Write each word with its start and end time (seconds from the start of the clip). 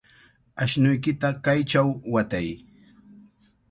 Ashnuykita 0.63 1.29
kaychaw 1.43 1.89
watay. 2.11 2.47